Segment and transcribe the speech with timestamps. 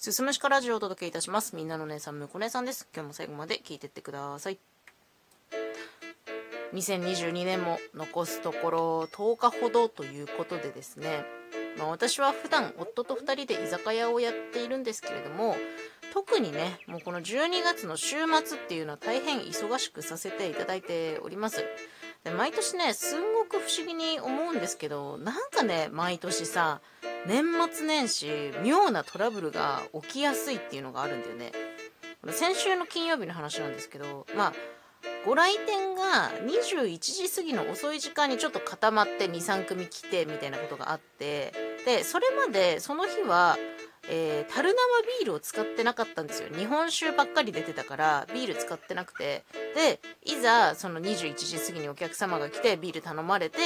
[0.00, 1.54] すすむしかラジオをお届けいたします。
[1.54, 2.88] みんなの姉さん、むこ姉さんです。
[2.94, 4.58] 今日も最後まで聞いてってください。
[6.72, 11.22] 2022年も残すところ10日ほどということでですね、
[11.76, 15.54] まあ、私は普段夫と2人で居酒屋をやっているんですけれども
[16.14, 21.62] 特にねもうこの12月の週末っていうのは大変忙しくさせていただいております
[22.24, 26.80] で毎年ねすんごく不思議に思うんですけどなんかね毎年さ
[27.26, 31.52] 年末年始妙なトラブルが起きやすいっていうのがあるんだよね。
[32.32, 34.52] 先週の金曜日の話なんですけどまあ
[35.24, 41.52] ご来店が21時過ぎの遅い時間にちょっと固まって23組来てみたいなことがあって
[41.84, 43.56] でそれまでその日は、
[44.10, 44.74] えー、樽生
[45.20, 46.48] ビールを使ってなかったんですよ。
[46.54, 49.44] 日本酒ばっかり出てたからビール使ってなくて。
[49.74, 53.60] でいざその21時過ぎにお客様が来てビール頼まれて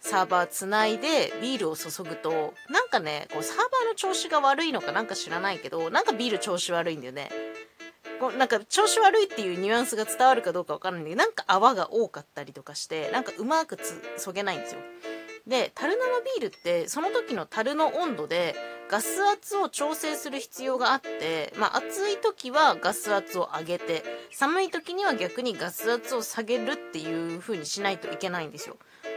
[0.00, 7.30] サーバーつないでビールを注ぐとなんかねこうサーバーの調子が悪いのかなんか知らないけどなんかビール調子悪いんだよね。
[8.20, 14.80] こうなんか調子悪いっていうニュアンスが伝わるかどうかわかんないんだけどなんか泡が多かったりとかしてなんかうまくつそげないんですよ。
[15.46, 16.04] で樽生
[16.40, 18.56] ビールってその時の樽の温度で
[18.88, 28.76] ガス圧を調整する必要があって、まあ、暑い時はガス圧を上げて寒い時には逆にガス圧を下げるっていう風にしないといけないんですよ。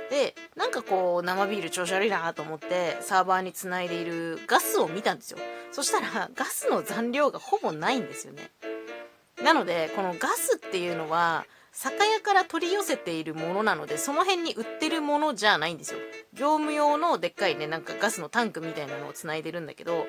[0.09, 5.37] でなんかこう生ビール調子悪いなと思ってサーバーにつないでいるガスを見たんですよ。
[5.71, 8.49] そしたらガスの残量がほぼないんですよね。
[9.43, 15.99] なのでこのガスっていうのは酒屋から取り寄せているものなのでその辺に売ってるものじゃないんですよ。
[16.39, 20.05] 業務用のでっかいねなんかガスのタンクみたいなのをつないでるんだけど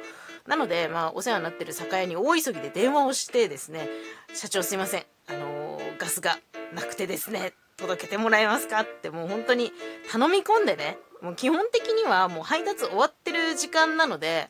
[0.46, 3.88] なのでまあお世話になってる酒屋に大急ぎで電話をしてですね
[4.32, 6.38] 社長すいませんあのー、ガスが
[6.72, 9.72] なくてですね届けてもらえますかってもう本当に
[10.10, 14.48] 頼み込んでねもう基本的にはもう配達終わってる時間なので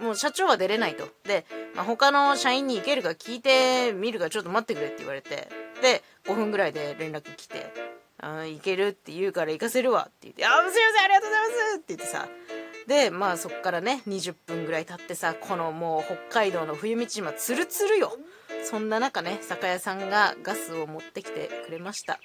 [0.00, 1.08] もう社長は出れないと。
[1.24, 5.48] で、まあ、他の社員に行けるか聞いてみるかちょっと待ってくれって言われて、
[5.82, 7.72] で、5分ぐらいで連絡来て、
[8.18, 12.28] あ行けるって言うから行かせるわって言って、あ、すいません、ありがとうございますって言ってさ、
[12.86, 18.16] で、まあそっからね、20分ぐらい経ってさ、このもう北海道の冬道今ツルツルよ。
[18.64, 22.18] そんな中ね、酒屋さんがガスを持ってきてくれました。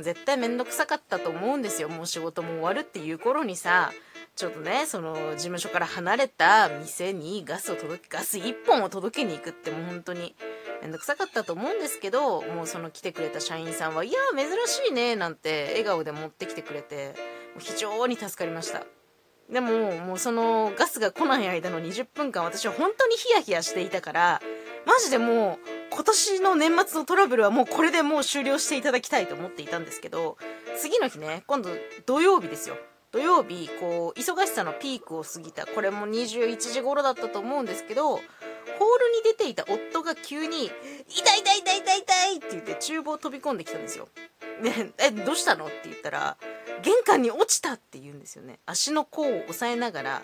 [0.00, 1.88] 絶対めんどくさかったと思うんですよ。
[1.88, 3.92] もう仕事も終わるっていう頃にさ、
[4.34, 10.34] ちょっとね、その事務所から離れた店にガスを届け、ガス1本を届けに行くってもう本当に
[10.80, 17.14] めんどくさかったと思うんですけど、もうその来てくれた社員さんは、いや、珍しいね、なんて笑顔で持ってきてくれて、
[17.58, 18.84] 非常に助かりました。
[19.50, 24.40] でも、もうそのガスが来ない間の20分間私は本当にヒヤヒヤしていたから、
[24.86, 30.38] マジでもう今年の年末のトラブルはもうこれでもう終了していただきたいと思っていたんですけど、
[30.80, 31.68] 次の日ね、今度
[32.06, 32.76] 土曜日ですよ。
[33.12, 40.70] 土曜日こう忙しさのピークを過ぎたこれも21時頃だったと思うんですけどホールに出ていた夫が急に
[41.08, 44.08] 「痛い痛い痛い痛い痛い!」って言って厨房飛び込んできたんですよ。
[44.60, 45.66] ね、えどうしたの？
[45.66, 46.36] って言ったら
[46.82, 50.22] 玄関に落ちたって言うんですよね足の甲を押さえながら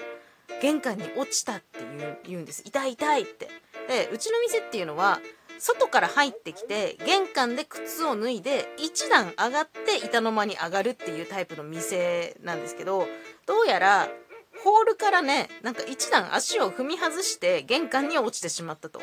[0.61, 3.49] 玄関に落ちたって言う言うんです痛い痛いって
[3.89, 5.21] でうちの店っていうのは
[5.59, 13.07] 外から入ってきて玄関で靴を脱いで一段上がって板の間に上がるっていうタイプの店なんですけど
[13.47, 14.09] どうやら
[14.65, 19.01] ホールからねなんか一段足を踏み外して玄関に落ちてしまったと。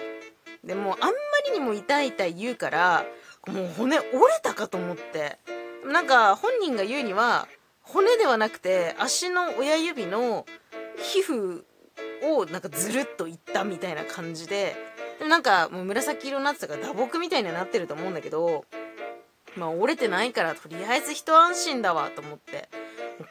[0.64, 1.14] でもあんま
[1.48, 3.06] りにも痛い痛い言うから
[3.48, 5.38] もう骨折れたかと思って。
[5.86, 7.48] なんか本人が言うには
[7.82, 10.46] 骨ではなくて足の親指の
[10.98, 11.64] 皮膚
[12.24, 14.76] をなんかずるっといったみたいな感じで
[15.28, 18.66] なんかもう紫色になってたから打撲みたいにはなってると思うんだけど
[19.56, 22.70] まあ折れてないからとりあえず一安心だわと思って。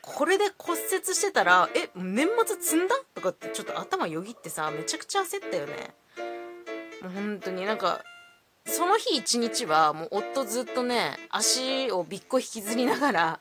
[0.01, 5.95] これで骨折してたらえ年末積んだとかってちょっと頭よぎってさめちゃくちゃ焦ったよね。
[7.03, 8.01] もう本当になんか
[8.65, 13.41] その日一日はもう夫ずっとね足をびっこ引きずりながら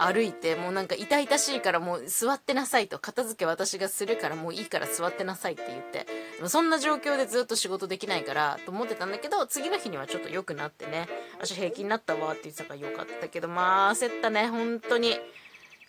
[0.00, 6.06] 歩いてもうなんか痛々しいからもう座ってなさいと片付け私がするからもういいから座ってなさいって言って。
[6.46, 11.08] そんな状況でずっと仕事できないからと思ってたんだけど次の日にはちょっと良くなってね。
[11.42, 14.46] 足平気になったわって言ってたから良かったけどまあ焦ったね。
[14.48, 15.18] 本当に。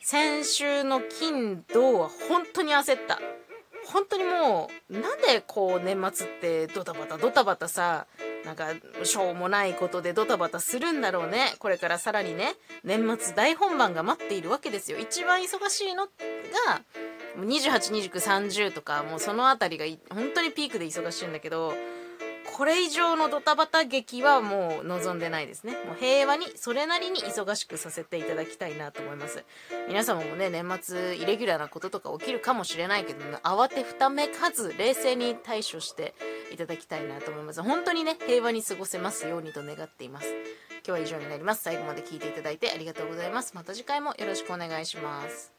[0.01, 3.19] 先週の金土は本当に焦った。
[3.85, 8.07] 本当にもうなんでこう年末ってドタバタドタバタさ
[8.45, 8.69] なんか
[9.03, 11.53] しょうもないことでドタバタするんだろうね。
[11.59, 14.99] これからさらにね年末大本番が待っているわけですよ。
[14.99, 16.11] 一番忙しいのが
[17.37, 21.73] 282930とかもうその辺りが本当にピークで忙しいんだけど
[22.57, 25.73] これ以上のドタバタ劇はもう望んでないですね。
[25.85, 29.45] もう平和にそれなりに忙しくさせていただきたいなと思います。
[29.87, 36.13] 皆様もね年末イレギュラーなこととか起きるかもしれないけど、ね、慌てふためかず冷静に対処して
[36.51, 37.61] いただきたいなと思います。
[37.61, 40.27] 本当にね平和に過ごせますようにと願っています。
[40.85, 41.63] 今日は以上になります。
[41.63, 43.53] 最後まで聞いていただいてありがとうございます。
[43.55, 45.58] また次回もよろしくお願いします。